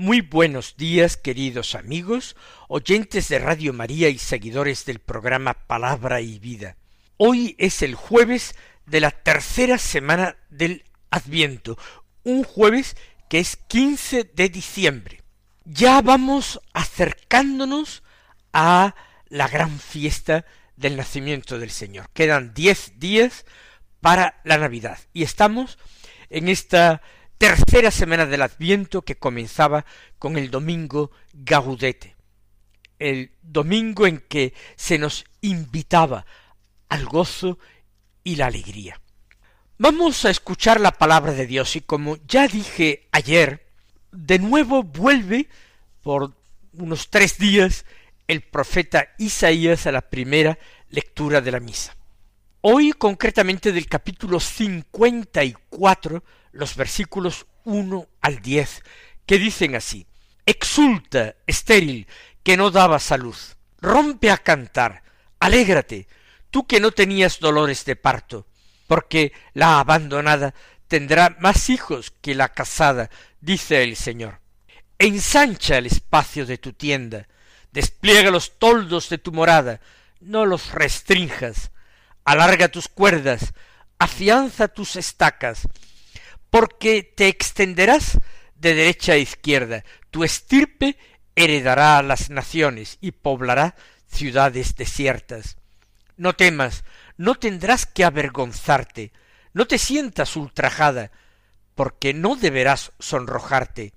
[0.00, 2.34] Muy buenos días, queridos amigos,
[2.68, 6.78] oyentes de Radio María y seguidores del programa Palabra y Vida.
[7.18, 8.54] Hoy es el jueves
[8.86, 11.76] de la tercera semana del Adviento,
[12.24, 12.96] un jueves
[13.28, 15.20] que es 15 de diciembre.
[15.66, 18.02] Ya vamos acercándonos
[18.54, 18.94] a
[19.28, 22.08] la gran fiesta del nacimiento del Señor.
[22.14, 23.44] Quedan diez días
[24.00, 25.76] para la Navidad y estamos
[26.30, 27.02] en esta
[27.40, 29.86] tercera semana del Adviento que comenzaba
[30.18, 32.14] con el domingo Gaudete,
[32.98, 36.26] el domingo en que se nos invitaba
[36.90, 37.58] al gozo
[38.22, 39.00] y la alegría.
[39.78, 43.66] Vamos a escuchar la palabra de Dios y como ya dije ayer,
[44.12, 45.48] de nuevo vuelve
[46.02, 46.34] por
[46.74, 47.86] unos tres días
[48.28, 50.58] el profeta Isaías a la primera
[50.90, 51.96] lectura de la misa.
[52.60, 58.82] Hoy concretamente del capítulo cincuenta y cuatro, los versículos uno al diez,
[59.26, 60.06] que dicen así
[60.46, 62.08] Exulta, estéril,
[62.42, 63.36] que no daba salud,
[63.80, 65.04] rompe a cantar,
[65.38, 66.08] alégrate,
[66.50, 68.46] tú que no tenías dolores de parto,
[68.88, 70.54] porque la abandonada
[70.88, 73.10] tendrá más hijos que la casada,
[73.40, 74.40] dice el Señor.
[74.98, 77.28] Ensancha el espacio de tu tienda,
[77.70, 79.80] despliega los toldos de tu morada,
[80.20, 81.70] no los restrinjas,
[82.24, 83.54] alarga tus cuerdas,
[83.98, 85.68] afianza tus estacas,
[86.50, 88.18] porque te extenderás
[88.56, 90.98] de derecha a izquierda, tu estirpe
[91.34, 95.56] heredará a las naciones y poblará ciudades desiertas.
[96.16, 96.84] No temas,
[97.16, 99.12] no tendrás que avergonzarte,
[99.54, 101.10] no te sientas ultrajada,
[101.74, 103.94] porque no deberás sonrojarte.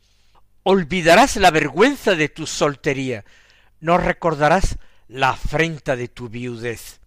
[0.63, 3.25] Olvidarás la vergüenza de tu soltería,
[3.81, 4.77] no recordarás
[5.09, 7.01] la afrenta de tu viudez.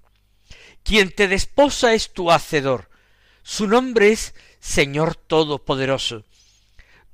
[0.82, 2.90] Quien te desposa es tu hacedor,
[3.42, 4.34] su nombre es
[4.66, 6.24] Señor Todopoderoso.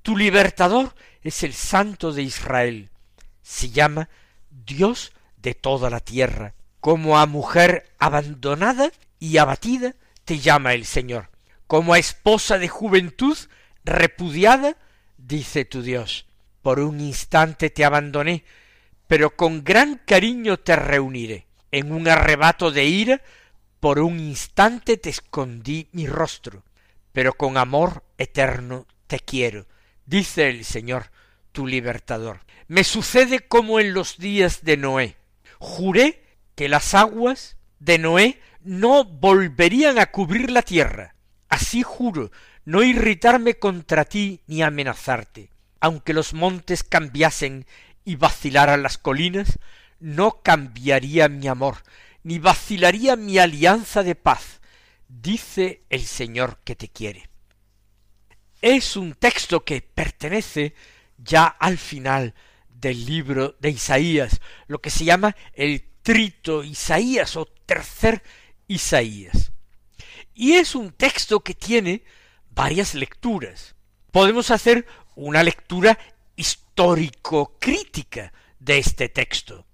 [0.00, 2.88] Tu libertador es el Santo de Israel.
[3.42, 4.08] Se llama
[4.50, 6.54] Dios de toda la tierra.
[6.80, 8.90] Como a mujer abandonada
[9.20, 11.28] y abatida te llama el Señor.
[11.66, 13.36] Como a esposa de juventud
[13.84, 14.76] repudiada,
[15.18, 16.24] dice tu Dios.
[16.62, 18.44] Por un instante te abandoné,
[19.06, 21.46] pero con gran cariño te reuniré.
[21.70, 23.20] En un arrebato de ira,
[23.78, 26.64] por un instante te escondí mi rostro,
[27.12, 29.66] pero con amor eterno te quiero,
[30.06, 31.10] dice el Señor,
[31.52, 32.40] tu libertador.
[32.68, 35.16] Me sucede como en los días de Noé.
[35.58, 36.22] Juré
[36.54, 41.14] que las aguas de Noé no volverían a cubrir la tierra.
[41.48, 42.30] Así juro
[42.64, 45.50] no irritarme contra ti ni amenazarte.
[45.80, 47.66] Aunque los montes cambiasen
[48.04, 49.58] y vacilaran las colinas,
[49.98, 51.78] no cambiaría mi amor,
[52.22, 54.60] ni vacilaría mi alianza de paz,
[55.20, 57.28] dice el Señor que te quiere.
[58.60, 60.74] Es un texto que pertenece
[61.18, 62.34] ya al final
[62.68, 68.22] del libro de Isaías, lo que se llama el trito Isaías o tercer
[68.66, 69.52] Isaías.
[70.34, 72.04] Y es un texto que tiene
[72.50, 73.74] varias lecturas.
[74.10, 75.98] Podemos hacer una lectura
[76.36, 79.66] histórico-crítica de este texto.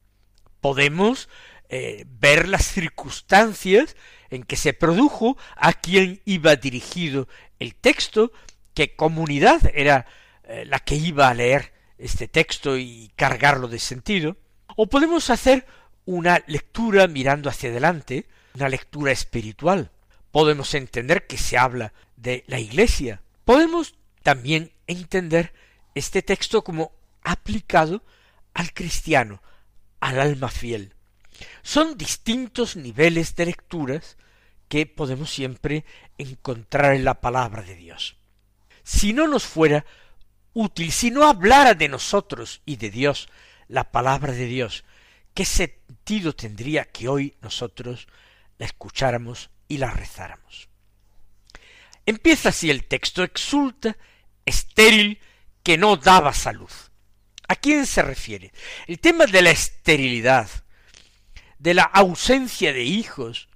[0.60, 1.28] Podemos
[1.68, 3.94] eh, ver las circunstancias
[4.30, 7.28] en que se produjo, a quién iba dirigido
[7.58, 8.32] el texto,
[8.74, 10.06] qué comunidad era
[10.44, 14.36] eh, la que iba a leer este texto y cargarlo de sentido,
[14.76, 15.66] o podemos hacer
[16.04, 19.90] una lectura mirando hacia adelante, una lectura espiritual.
[20.30, 23.22] Podemos entender que se habla de la Iglesia.
[23.44, 25.52] Podemos también entender
[25.94, 26.92] este texto como
[27.22, 28.02] aplicado
[28.54, 29.42] al cristiano,
[30.00, 30.94] al alma fiel.
[31.62, 34.16] Son distintos niveles de lecturas
[34.68, 35.84] que podemos siempre
[36.18, 38.16] encontrar en la palabra de Dios.
[38.82, 39.84] Si no nos fuera
[40.52, 43.28] útil, si no hablara de nosotros y de Dios
[43.68, 44.84] la palabra de Dios,
[45.34, 48.08] ¿qué sentido tendría que hoy nosotros
[48.58, 50.68] la escucháramos y la rezáramos?
[52.06, 53.96] Empieza así el texto, exulta,
[54.46, 55.20] estéril,
[55.62, 56.70] que no daba salud.
[57.46, 58.52] ¿A quién se refiere?
[58.86, 60.48] El tema de la esterilidad,
[61.58, 63.48] de la ausencia de hijos,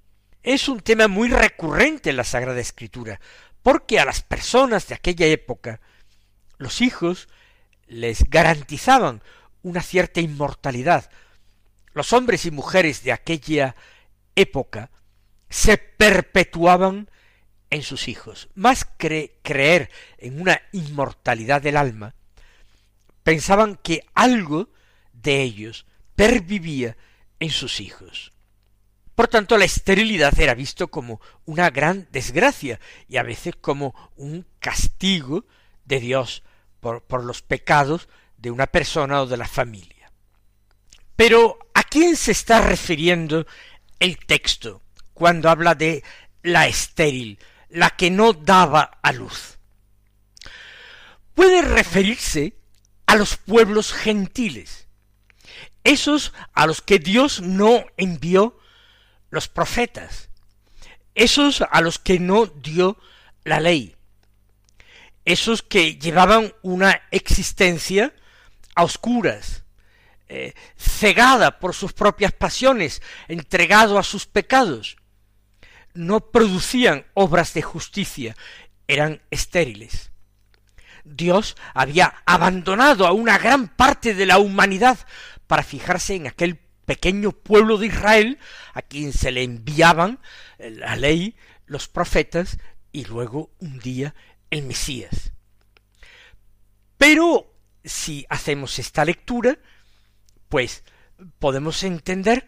[0.43, 3.19] es un tema muy recurrente en la Sagrada Escritura,
[3.61, 5.79] porque a las personas de aquella época
[6.57, 7.29] los hijos
[7.87, 9.21] les garantizaban
[9.61, 11.09] una cierta inmortalidad.
[11.93, 13.75] Los hombres y mujeres de aquella
[14.35, 14.91] época
[15.49, 17.09] se perpetuaban
[17.69, 18.49] en sus hijos.
[18.55, 22.15] Más creer en una inmortalidad del alma,
[23.23, 24.69] pensaban que algo
[25.13, 25.85] de ellos
[26.15, 26.97] pervivía
[27.43, 28.31] en sus hijos.
[29.15, 34.45] Por tanto, la esterilidad era visto como una gran desgracia y a veces como un
[34.59, 35.45] castigo
[35.85, 36.43] de Dios
[36.79, 38.07] por, por los pecados
[38.37, 40.11] de una persona o de la familia.
[41.15, 43.45] Pero, ¿a quién se está refiriendo
[43.99, 44.81] el texto
[45.13, 46.03] cuando habla de
[46.41, 47.37] la estéril,
[47.69, 49.59] la que no daba a luz?
[51.35, 52.55] Puede referirse
[53.05, 54.82] a los pueblos gentiles,
[55.83, 58.59] esos a los que Dios no envió
[59.29, 60.29] los profetas,
[61.15, 62.97] esos a los que no dio
[63.43, 63.95] la ley,
[65.25, 68.13] esos que llevaban una existencia
[68.75, 69.63] a oscuras,
[70.29, 74.97] eh, cegada por sus propias pasiones, entregado a sus pecados,
[75.93, 78.35] no producían obras de justicia,
[78.87, 80.11] eran estériles.
[81.03, 84.97] Dios había abandonado a una gran parte de la humanidad
[85.53, 86.55] para fijarse en aquel
[86.87, 88.39] pequeño pueblo de Israel
[88.73, 90.17] a quien se le enviaban
[90.57, 91.35] la ley,
[91.67, 92.57] los profetas
[92.91, 94.15] y luego un día
[94.49, 95.31] el Mesías.
[96.97, 97.53] Pero
[97.83, 99.59] si hacemos esta lectura,
[100.49, 100.83] pues
[101.37, 102.47] podemos entender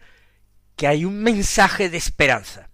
[0.74, 2.70] que hay un mensaje de esperanza.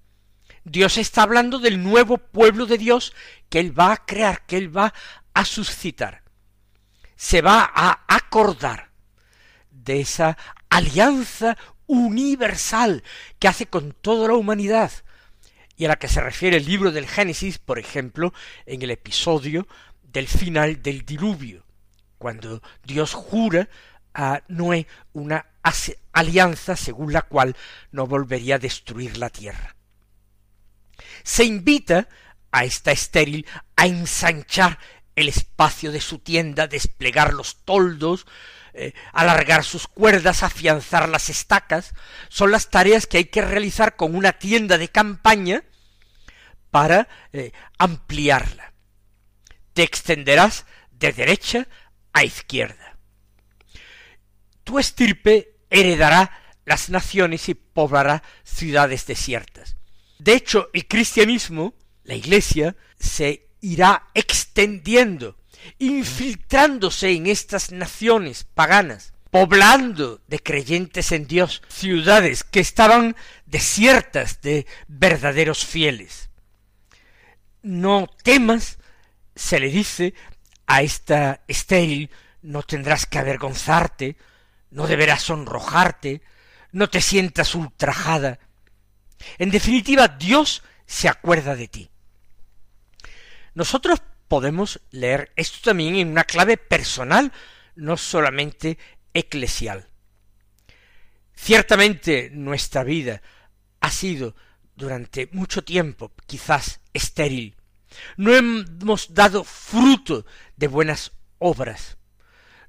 [0.64, 3.12] Dios está hablando del nuevo pueblo de Dios
[3.50, 4.94] que Él va a crear, que Él va
[5.34, 6.22] a suscitar.
[7.16, 8.91] Se va a acordar
[9.84, 10.36] de esa
[10.68, 11.56] alianza
[11.86, 13.02] universal
[13.38, 14.92] que hace con toda la humanidad
[15.76, 18.32] y a la que se refiere el libro del Génesis, por ejemplo,
[18.66, 19.66] en el episodio
[20.02, 21.64] del final del diluvio,
[22.18, 23.68] cuando Dios jura
[24.14, 25.46] a Noé una
[26.12, 27.56] alianza según la cual
[27.90, 29.74] no volvería a destruir la tierra.
[31.22, 32.08] Se invita
[32.50, 33.46] a esta estéril
[33.76, 34.78] a ensanchar
[35.16, 38.26] el espacio de su tienda, desplegar los toldos,
[38.74, 41.94] eh, alargar sus cuerdas, afianzar las estacas,
[42.28, 45.64] son las tareas que hay que realizar con una tienda de campaña
[46.70, 48.72] para eh, ampliarla.
[49.74, 51.68] Te extenderás de derecha
[52.12, 52.98] a izquierda.
[54.64, 56.30] Tu estirpe heredará
[56.64, 59.76] las naciones y poblará ciudades desiertas.
[60.18, 61.74] De hecho, el cristianismo,
[62.04, 65.36] la Iglesia, se irá extendiendo,
[65.78, 73.16] infiltrándose en estas naciones paganas, poblando de creyentes en Dios ciudades que estaban
[73.46, 76.30] desiertas de verdaderos fieles.
[77.62, 78.78] No temas,
[79.34, 80.14] se le dice
[80.66, 82.10] a esta estéril,
[82.42, 84.16] no tendrás que avergonzarte,
[84.70, 86.22] no deberás sonrojarte,
[86.72, 88.38] no te sientas ultrajada.
[89.38, 91.90] En definitiva, Dios se acuerda de ti.
[93.54, 97.32] Nosotros podemos leer esto también en una clave personal,
[97.74, 98.78] no solamente
[99.12, 99.90] eclesial.
[101.34, 103.20] Ciertamente nuestra vida
[103.80, 104.34] ha sido
[104.74, 107.56] durante mucho tiempo quizás estéril.
[108.16, 110.24] No hemos dado fruto
[110.56, 111.98] de buenas obras.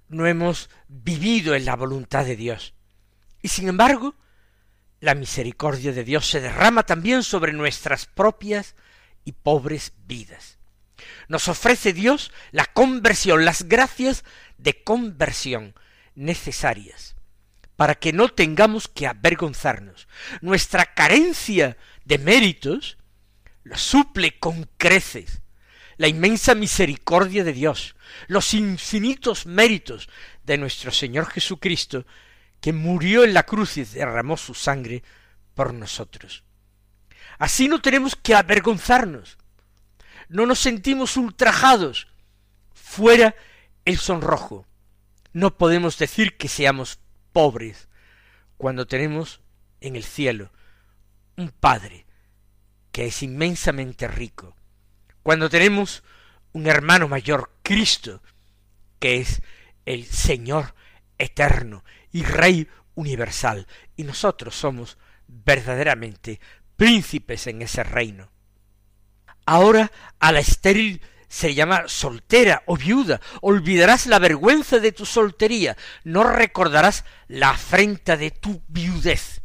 [0.09, 2.73] No hemos vivido en la voluntad de Dios.
[3.41, 4.15] Y sin embargo,
[4.99, 8.75] la misericordia de Dios se derrama también sobre nuestras propias
[9.23, 10.59] y pobres vidas
[11.27, 14.23] nos ofrece Dios la conversión, las gracias
[14.57, 15.75] de conversión
[16.15, 17.15] necesarias,
[17.75, 20.07] para que no tengamos que avergonzarnos.
[20.41, 22.97] Nuestra carencia de méritos
[23.63, 25.43] la suple con creces
[25.97, 27.95] la inmensa misericordia de Dios,
[28.27, 30.09] los infinitos méritos
[30.43, 32.05] de nuestro Señor Jesucristo,
[32.59, 35.03] que murió en la cruz y derramó su sangre
[35.53, 36.43] por nosotros.
[37.37, 39.37] Así no tenemos que avergonzarnos,
[40.33, 42.07] no nos sentimos ultrajados.
[42.73, 43.35] Fuera
[43.85, 44.65] el sonrojo.
[45.31, 46.99] No podemos decir que seamos
[47.31, 47.87] pobres
[48.57, 49.41] cuando tenemos
[49.79, 50.51] en el cielo
[51.37, 52.07] un Padre
[52.91, 54.55] que es inmensamente rico,
[55.23, 56.03] cuando tenemos
[56.51, 58.21] un hermano mayor, Cristo,
[58.99, 59.41] que es
[59.85, 60.75] el Señor
[61.17, 64.97] eterno y Rey universal, y nosotros somos
[65.27, 66.39] verdaderamente
[66.75, 68.32] príncipes en ese reino.
[69.45, 73.19] Ahora a la estéril se llama soltera o viuda.
[73.41, 79.41] Olvidarás la vergüenza de tu soltería, no recordarás la afrenta de tu viudez.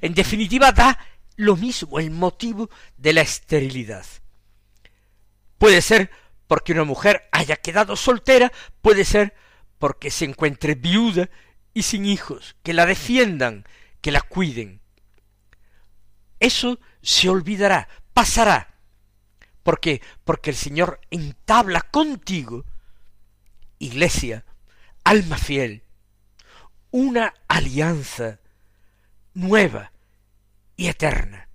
[0.00, 0.98] En definitiva, da
[1.36, 4.04] lo mismo el motivo de la esterilidad.
[5.58, 6.10] Puede ser
[6.46, 9.34] porque una mujer haya quedado soltera, puede ser
[9.78, 11.30] porque se encuentre viuda
[11.72, 13.64] y sin hijos, que la defiendan,
[14.00, 14.80] que la cuiden.
[16.40, 18.71] Eso se olvidará, pasará.
[19.62, 20.02] ¿Por qué?
[20.24, 22.64] Porque el Señor entabla contigo,
[23.78, 24.44] iglesia,
[25.04, 25.84] alma fiel,
[26.90, 28.40] una alianza
[29.34, 29.92] nueva
[30.76, 31.48] y eterna.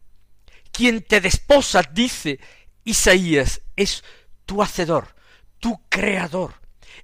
[0.72, 2.40] Quien te desposa, dice
[2.84, 4.04] Isaías, es
[4.46, 5.16] tu hacedor,
[5.60, 6.54] tu creador,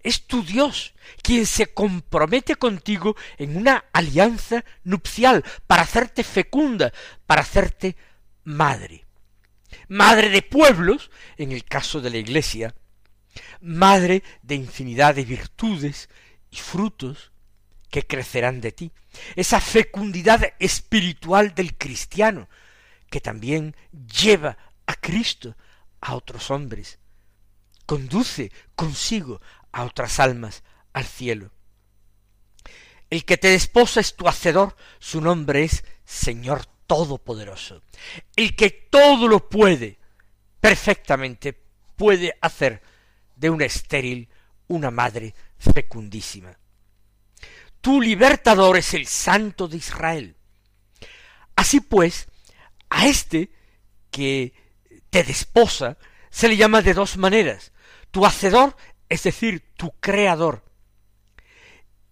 [0.01, 6.93] es tu Dios, quien se compromete contigo en una alianza nupcial para hacerte fecunda,
[7.25, 7.97] para hacerte
[8.43, 9.02] madre.
[9.87, 12.75] Madre de pueblos, en el caso de la Iglesia,
[13.61, 16.09] madre de infinidad de virtudes
[16.51, 17.31] y frutos
[17.89, 18.91] que crecerán de ti.
[19.35, 22.49] Esa fecundidad espiritual del cristiano,
[23.09, 25.55] que también lleva a Cristo
[26.01, 26.99] a otros hombres,
[27.85, 30.63] conduce consigo a otras almas
[30.93, 31.51] al cielo.
[33.09, 36.65] El que te desposa es tu hacedor, su nombre es Señor
[36.95, 37.81] Todopoderoso.
[38.35, 39.97] El que todo lo puede,
[40.59, 41.53] perfectamente
[41.95, 42.81] puede hacer
[43.35, 44.29] de una estéril
[44.67, 46.57] una madre fecundísima.
[47.81, 50.35] Tu libertador es el Santo de Israel.
[51.55, 52.27] Así pues,
[52.89, 53.51] a este
[54.11, 54.53] que
[55.09, 55.97] te desposa
[56.29, 57.71] se le llama de dos maneras.
[58.11, 58.75] Tu hacedor
[59.09, 60.63] es decir, tu creador,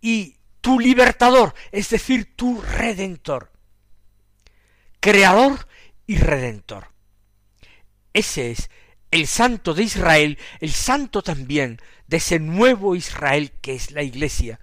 [0.01, 3.50] y tu libertador, es decir, tu redentor.
[5.01, 5.67] Creador
[6.07, 6.87] y redentor.
[8.13, 8.69] Ese es
[9.09, 14.59] el santo de Israel, el santo también de ese nuevo Israel que es la iglesia.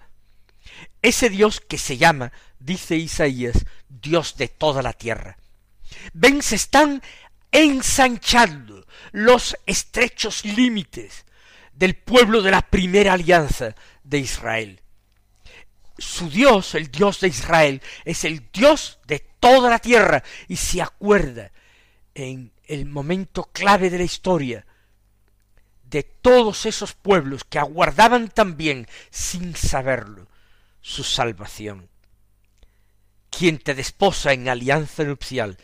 [1.01, 5.37] Ese Dios que se llama, dice Isaías, Dios de toda la tierra.
[6.13, 7.01] Ven, se están
[7.51, 11.25] ensanchando los estrechos límites
[11.73, 14.81] del pueblo de la primera alianza de Israel.
[15.97, 20.81] Su Dios, el Dios de Israel, es el Dios de toda la tierra y se
[20.81, 21.51] acuerda
[22.13, 24.65] en el momento clave de la historia
[25.89, 30.27] de todos esos pueblos que aguardaban también, sin saberlo,
[30.81, 31.89] su salvación.
[33.31, 35.57] Quien te desposa en alianza nupcial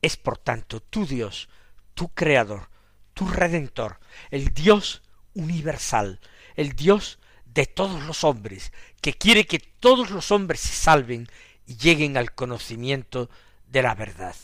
[0.00, 1.48] es por tanto tu Dios,
[1.94, 2.70] tu Creador,
[3.12, 3.98] tu Redentor,
[4.30, 5.02] el Dios
[5.34, 6.20] universal,
[6.54, 11.28] el Dios de todos los hombres, que quiere que todos los hombres se salven
[11.76, 13.28] lleguen al conocimiento
[13.70, 14.34] de la verdad.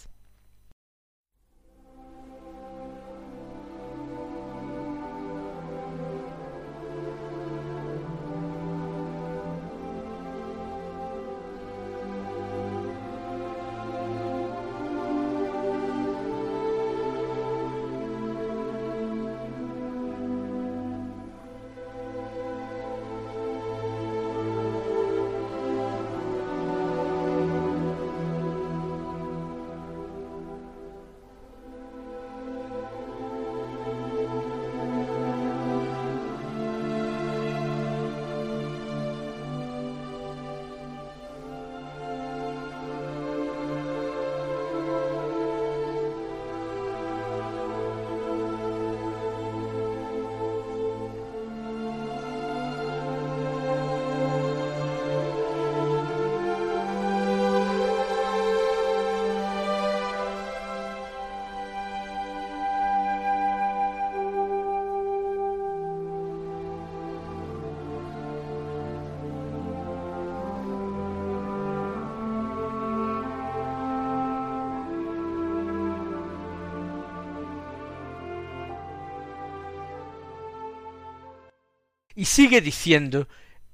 [82.15, 83.29] Y sigue diciendo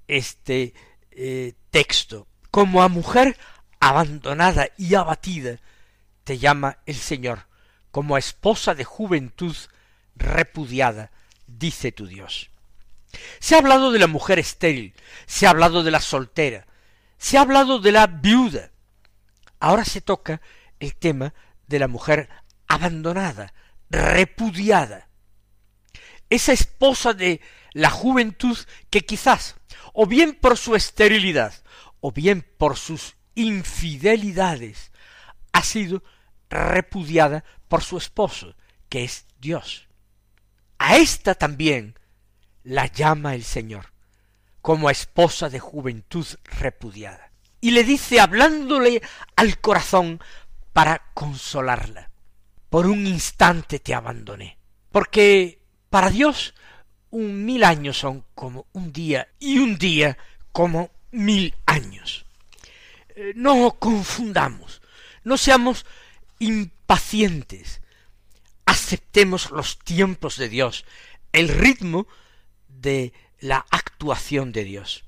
[0.08, 0.74] este
[1.10, 3.36] eh, texto, como a mujer
[3.80, 5.58] abandonada y abatida,
[6.24, 7.46] te llama el Señor,
[7.90, 9.56] como a esposa de juventud
[10.16, 11.10] repudiada,
[11.46, 12.50] dice tu Dios.
[13.38, 14.94] Se ha hablado de la mujer estéril,
[15.26, 16.66] se ha hablado de la soltera,
[17.18, 18.70] se ha hablado de la viuda.
[19.58, 20.40] Ahora se toca
[20.78, 21.34] el tema
[21.66, 22.28] de la mujer
[22.66, 23.52] abandonada,
[23.90, 25.09] repudiada.
[26.30, 27.40] Esa esposa de
[27.72, 28.56] la juventud
[28.88, 29.56] que quizás,
[29.92, 31.52] o bien por su esterilidad,
[32.00, 34.92] o bien por sus infidelidades,
[35.52, 36.02] ha sido
[36.48, 38.54] repudiada por su esposo,
[38.88, 39.88] que es Dios.
[40.78, 41.98] A esta también
[42.62, 43.92] la llama el Señor,
[44.60, 47.32] como esposa de juventud repudiada.
[47.60, 49.02] Y le dice, hablándole
[49.36, 50.20] al corazón,
[50.72, 52.10] para consolarla.
[52.68, 54.58] Por un instante te abandoné,
[54.90, 55.59] porque
[55.90, 56.54] para Dios
[57.10, 60.16] un mil años son como un día y un día
[60.52, 62.24] como mil años.
[63.16, 64.80] Eh, no confundamos,
[65.24, 65.84] no seamos
[66.38, 67.82] impacientes,
[68.64, 70.84] aceptemos los tiempos de Dios,
[71.32, 72.06] el ritmo
[72.68, 75.04] de la actuación de Dios.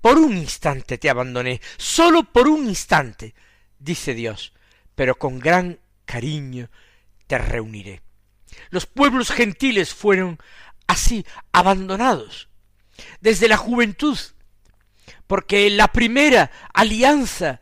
[0.00, 3.34] Por un instante te abandoné, sólo por un instante,
[3.78, 4.52] dice Dios,
[4.94, 6.68] pero con gran cariño
[7.26, 8.05] te reuniré.
[8.70, 10.38] Los pueblos gentiles fueron
[10.86, 12.48] así abandonados
[13.20, 14.18] desde la juventud,
[15.26, 17.60] porque la primera alianza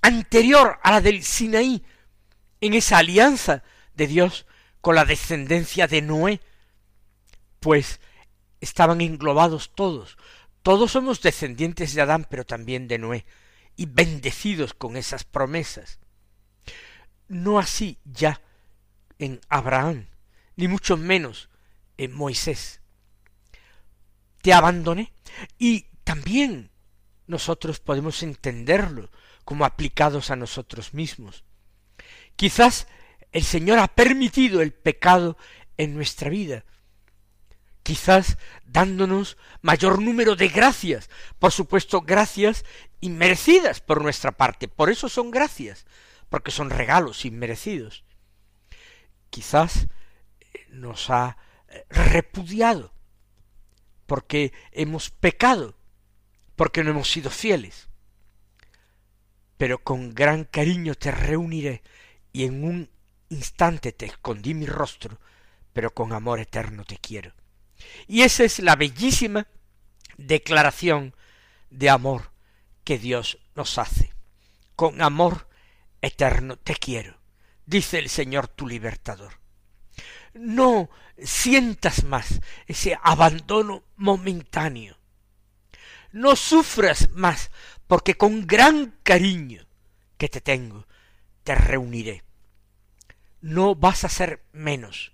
[0.00, 1.84] anterior a la del Sinaí,
[2.60, 3.62] en esa alianza
[3.94, 4.46] de Dios
[4.80, 6.40] con la descendencia de Noé,
[7.60, 8.00] pues
[8.60, 10.16] estaban englobados todos.
[10.62, 13.26] Todos somos descendientes de Adán, pero también de Noé,
[13.76, 15.98] y bendecidos con esas promesas.
[17.28, 18.40] No así ya
[19.18, 20.06] en Abraham,
[20.56, 21.48] ni mucho menos
[21.96, 22.80] en Moisés.
[24.42, 25.12] Te abandoné
[25.58, 26.70] y también
[27.26, 29.10] nosotros podemos entenderlo
[29.44, 31.44] como aplicados a nosotros mismos.
[32.36, 32.86] Quizás
[33.32, 35.36] el Señor ha permitido el pecado
[35.76, 36.64] en nuestra vida,
[37.82, 42.64] quizás dándonos mayor número de gracias, por supuesto gracias
[43.00, 45.86] inmerecidas por nuestra parte, por eso son gracias,
[46.28, 48.04] porque son regalos inmerecidos.
[49.30, 49.86] Quizás
[50.70, 51.36] nos ha
[51.68, 52.92] eh, repudiado,
[54.06, 55.76] porque hemos pecado,
[56.54, 57.88] porque no hemos sido fieles.
[59.56, 61.82] Pero con gran cariño te reuniré
[62.32, 62.90] y en un
[63.28, 65.18] instante te escondí mi rostro,
[65.72, 67.32] pero con amor eterno te quiero.
[68.06, 69.46] Y esa es la bellísima
[70.16, 71.14] declaración
[71.70, 72.32] de amor
[72.84, 74.12] que Dios nos hace.
[74.74, 75.48] Con amor
[76.00, 77.18] eterno te quiero,
[77.64, 79.40] dice el Señor tu libertador.
[80.38, 84.96] No sientas más ese abandono momentáneo.
[86.12, 87.50] No sufras más,
[87.86, 89.66] porque con gran cariño
[90.16, 90.86] que te tengo,
[91.44, 92.24] te reuniré.
[93.40, 95.12] No vas a ser menos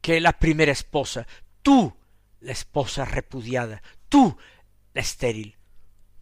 [0.00, 1.26] que la primera esposa,
[1.62, 1.96] tú,
[2.40, 4.36] la esposa repudiada, tú,
[4.94, 5.56] la estéril,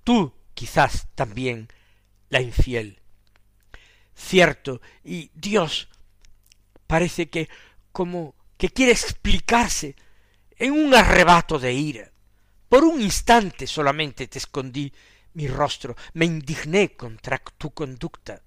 [0.05, 1.69] tú, quizás también,
[2.29, 3.01] la infiel.
[4.15, 5.89] Cierto, y Dios
[6.87, 7.49] parece que
[7.99, 9.97] como que quiere explicarse
[10.57, 12.13] en un arrebato de ira.
[12.69, 14.93] Por un instante solamente te escondí
[15.35, 18.41] mi rostro, me indigné contra tu conducta.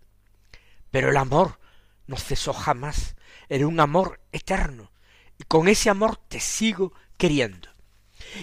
[0.90, 1.60] Pero el amor
[2.08, 3.18] no cesó jamás,
[3.50, 4.94] era un amor eterno,
[5.38, 7.68] y con ese amor te sigo queriendo.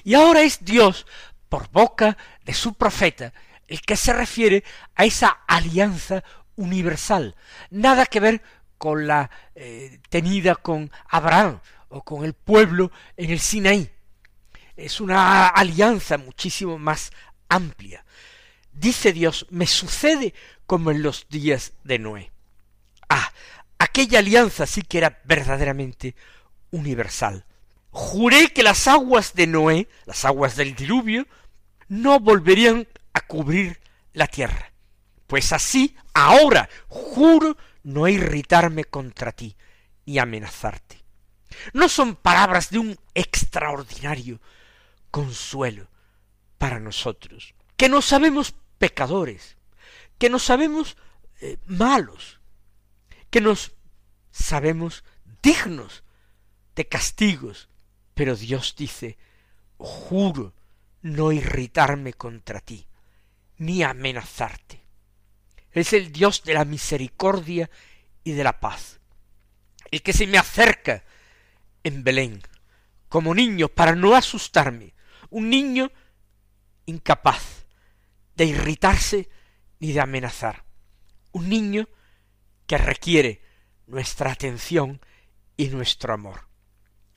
[0.05, 1.07] Y ahora es Dios,
[1.49, 3.33] por boca de su profeta,
[3.67, 4.63] el que se refiere
[4.95, 6.23] a esa alianza
[6.57, 7.35] universal,
[7.71, 8.43] nada que ver
[8.79, 13.91] con la eh, tenida con Abraham o con el pueblo en el Sinaí.
[14.77, 17.11] Es una alianza muchísimo más
[17.49, 18.05] amplia.
[18.73, 20.35] Dice Dios, me sucede
[20.67, 22.31] como en los días de Noé.
[23.09, 23.33] Ah,
[23.79, 26.15] aquella alianza sí que era verdaderamente
[26.71, 27.45] universal.
[27.91, 31.27] Juré que las aguas de Noé, las aguas del diluvio,
[31.89, 33.81] no volverían a cubrir
[34.13, 34.73] la tierra.
[35.27, 37.57] Pues así, ahora, juro
[37.89, 39.57] no irritarme contra ti,
[40.05, 41.03] ni amenazarte.
[41.73, 44.43] No son palabras de un extraordinario
[45.11, 45.89] consuelo
[46.59, 49.57] para nosotros, que nos sabemos pecadores,
[50.19, 50.99] que nos sabemos
[51.41, 52.41] eh, malos,
[53.31, 53.73] que nos
[54.31, 55.03] sabemos
[55.43, 56.05] dignos
[56.77, 57.71] de castigos,
[58.13, 59.17] pero Dios dice,
[59.79, 60.53] juro
[61.01, 62.87] no irritarme contra ti,
[63.57, 64.88] ni amenazarte.
[65.79, 67.71] Es el Dios de la misericordia
[68.25, 69.01] y de la paz,
[69.91, 71.05] el que se me acerca
[71.85, 72.43] en Belén,
[73.09, 74.95] como niño, para no asustarme,
[75.31, 75.91] un niño
[76.87, 77.67] incapaz
[78.35, 79.29] de irritarse
[79.79, 80.65] ni de amenazar,
[81.33, 81.89] un niño
[82.67, 83.43] que requiere
[83.87, 85.01] nuestra atención
[85.57, 86.49] y nuestro amor.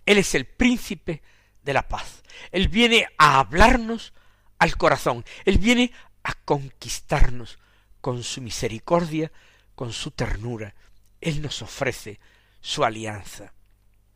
[0.06, 1.22] Él es el príncipe
[1.64, 2.24] de la paz.
[2.52, 4.14] Él viene a hablarnos
[4.58, 5.26] al corazón.
[5.46, 5.92] Él viene
[6.24, 7.58] a conquistarnos
[8.02, 9.32] con su misericordia,
[9.76, 10.76] con su ternura.
[11.22, 12.20] Él nos ofrece
[12.60, 13.54] su alianza.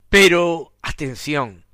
[0.10, 1.66] Pero atención,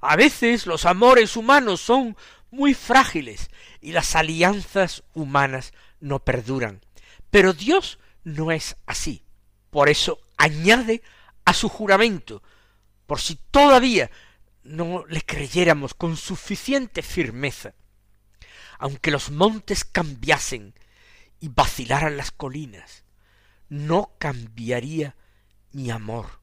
[0.00, 2.16] a veces los amores humanos son
[2.50, 3.50] muy frágiles
[3.80, 6.80] y las alianzas humanas no perduran.
[7.30, 9.24] Pero Dios no es así.
[9.70, 11.02] Por eso añade
[11.44, 12.42] a su juramento,
[13.06, 14.10] por si todavía
[14.62, 17.74] no le creyéramos con suficiente firmeza,
[18.78, 20.74] aunque los montes cambiasen
[21.40, 23.04] y vacilaran las colinas,
[23.68, 25.16] no cambiaría
[25.72, 26.40] mi amor,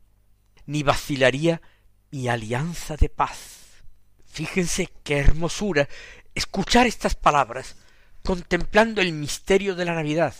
[0.65, 1.61] ni vacilaría
[2.11, 3.83] mi alianza de paz.
[4.25, 5.87] Fíjense qué hermosura
[6.35, 7.75] escuchar estas palabras
[8.23, 10.33] contemplando el misterio de la Navidad,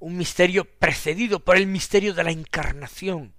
[0.00, 3.34] un misterio precedido por el misterio de la encarnación.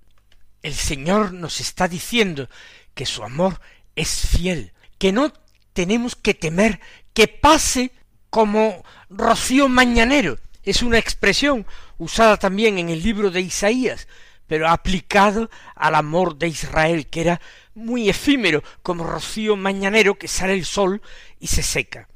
[0.62, 2.50] El Señor nos está diciendo
[2.94, 3.60] que su amor
[3.96, 5.32] es fiel, que no
[5.74, 6.80] tenemos que temer
[7.14, 7.92] que pase
[8.30, 10.38] como rocío mañanero.
[10.64, 11.66] Es una expresión
[11.98, 14.08] usada también en el libro de Isaías,
[14.48, 17.42] pero aplicado al amor de Israel, que era
[17.76, 21.02] muy efímero, como rocío mañanero que sale el sol
[21.40, 22.10] y se seca.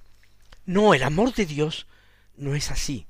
[0.65, 1.87] No, el amor de Dios
[2.35, 3.05] no es así.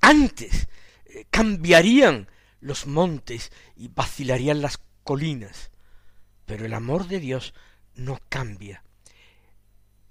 [0.00, 0.68] Antes
[1.06, 2.28] eh, cambiarían
[2.60, 5.70] los montes y vacilarían las colinas,
[6.46, 7.54] pero el amor de Dios
[7.94, 8.84] no cambia.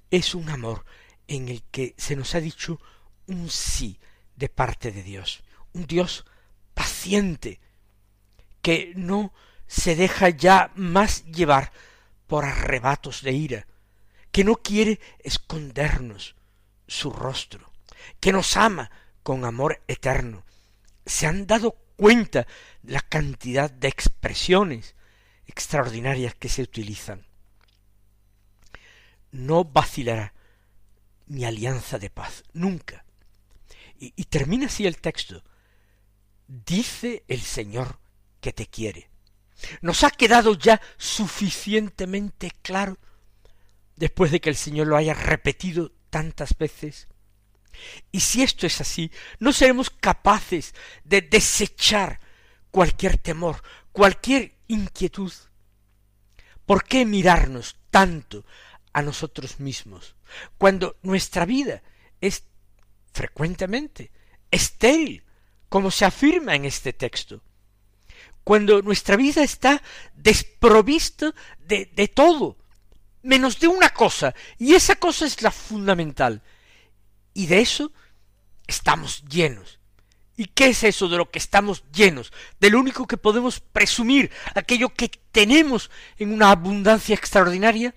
[0.10, 0.86] Es un amor
[1.28, 2.80] en el que se nos ha dicho
[3.28, 4.00] un sí
[4.42, 6.26] de parte de Dios, un Dios
[6.74, 7.60] paciente,
[8.64, 9.32] que no
[9.68, 11.72] se deja ya más llevar
[12.26, 13.68] por arrebatos de ira,
[14.32, 16.36] que no quiere escondernos
[16.88, 17.72] su rostro,
[18.20, 18.90] que nos ama
[19.22, 20.44] con amor eterno.
[21.06, 22.48] ¿Se han dado cuenta
[22.82, 24.96] de la cantidad de expresiones
[25.46, 27.28] extraordinarias que se utilizan?
[29.32, 30.34] No vacilará
[31.28, 33.06] mi alianza de paz, nunca.
[34.04, 35.44] Y, termina así el texto.
[36.48, 38.00] Dice el Señor
[38.40, 39.12] que te quiere.
[39.82, 42.98] ¿Nos ha quedado ya suficientemente claro
[43.96, 47.10] después de que el Señor lo haya repetido tantas veces?
[48.12, 52.20] Y si esto es así, no seremos capaces de desechar
[52.72, 53.62] cualquier temor,
[53.92, 55.32] cualquier inquietud.
[56.66, 58.48] ¿Por qué mirarnos tanto
[58.94, 60.16] a nosotros mismos
[60.58, 61.84] cuando nuestra vida
[62.20, 62.46] es
[63.12, 64.12] frecuentemente
[64.50, 65.24] estéril,
[65.70, 67.42] como se afirma en este texto?
[68.44, 69.82] cuando nuestra vida está
[70.16, 72.58] desprovista de, de todo,
[73.22, 76.42] menos de una cosa, y esa cosa es la fundamental.
[77.34, 77.92] Y de eso
[78.68, 79.80] estamos llenos.
[80.36, 82.34] ¿Y qué es eso de lo que estamos llenos?
[82.60, 87.94] De lo único que podemos presumir, aquello que tenemos en una abundancia extraordinaria.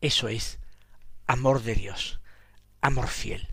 [0.00, 0.58] Eso es
[1.26, 2.20] amor de Dios,
[2.82, 3.48] amor fiel.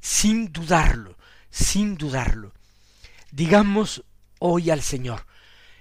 [0.00, 1.16] Sin dudarlo,
[1.50, 2.52] sin dudarlo.
[3.30, 4.04] Digamos
[4.38, 5.26] hoy al Señor,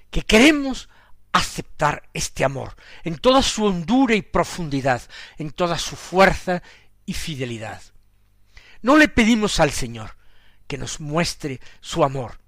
[0.09, 0.89] que queremos
[1.33, 5.01] aceptar este amor en toda su hondura y profundidad,
[5.37, 6.63] en toda su fuerza
[7.05, 7.81] y fidelidad.
[8.81, 10.15] No le pedimos al Señor
[10.67, 12.39] que nos muestre su amor,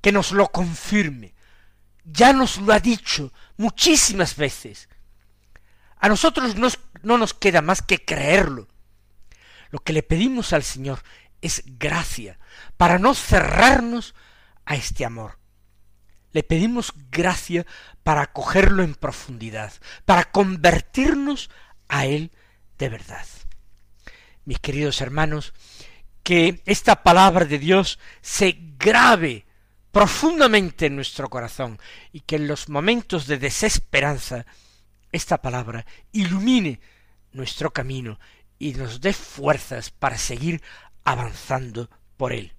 [0.00, 1.34] que nos lo confirme.
[2.04, 4.88] Ya nos lo ha dicho muchísimas veces.
[5.98, 8.68] A nosotros no nos queda más que creerlo.
[9.70, 11.02] Lo que le pedimos al Señor
[11.40, 12.38] es gracia
[12.76, 14.14] para no cerrarnos
[14.66, 15.38] a este amor,
[16.32, 17.66] le pedimos gracia
[18.02, 19.72] para acogerlo en profundidad,
[20.04, 21.50] para convertirnos
[21.88, 22.30] a Él
[22.78, 23.26] de verdad.
[24.44, 25.52] Mis queridos hermanos,
[26.22, 29.46] que esta palabra de Dios se grave
[29.90, 31.78] profundamente en nuestro corazón
[32.12, 34.46] y que en los momentos de desesperanza
[35.10, 36.80] esta palabra ilumine
[37.32, 38.20] nuestro camino
[38.60, 40.62] y nos dé fuerzas para seguir
[41.02, 42.52] avanzando por él.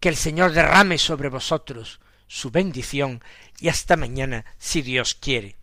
[0.00, 3.22] Que el Señor derrame sobre vosotros su bendición
[3.60, 5.56] y hasta mañana si Dios quiere.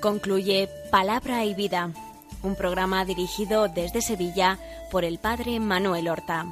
[0.00, 1.92] Concluye Palabra y Vida,
[2.42, 4.58] un programa dirigido desde Sevilla
[4.90, 6.46] por el Padre Manuel Horta.